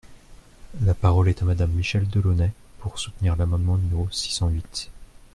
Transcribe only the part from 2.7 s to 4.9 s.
pour soutenir l’amendement numéro six cent huit.